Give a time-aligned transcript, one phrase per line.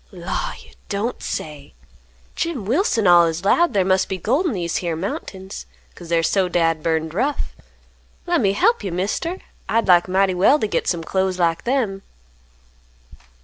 [0.11, 1.75] "Law, you don't say!
[2.35, 6.49] Jim Wilson allus 'lowed thar must be gold in these here mountains, 'cause they're so
[6.49, 7.55] dad burned rough.
[8.25, 9.37] Lemme hep you, Mister.
[9.69, 12.01] I'd like mighty well t' git some clothes like them."